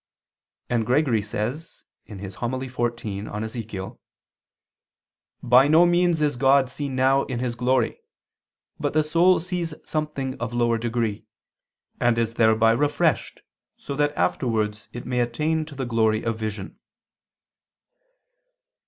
And 0.67 0.83
Gregory 0.83 1.21
says 1.21 1.85
(Hom. 2.09 2.17
xiv 2.17 3.05
in 3.05 3.27
Ezech.): 3.45 3.97
"By 5.43 5.67
no 5.67 5.85
means 5.85 6.21
is 6.23 6.37
God 6.37 6.71
seen 6.71 6.95
now 6.95 7.21
in 7.25 7.37
His 7.37 7.53
glory; 7.53 8.01
but 8.79 8.93
the 8.93 9.03
soul 9.03 9.39
sees 9.39 9.75
something 9.85 10.39
of 10.39 10.55
lower 10.55 10.79
degree, 10.79 11.27
and 11.99 12.17
is 12.17 12.33
thereby 12.33 12.71
refreshed 12.71 13.41
so 13.77 13.95
that 13.95 14.15
afterwards 14.17 14.89
it 14.91 15.05
may 15.05 15.19
attain 15.19 15.65
to 15.65 15.75
the 15.75 15.85
glory 15.85 16.23
of 16.23 16.35
vision." 16.35 16.79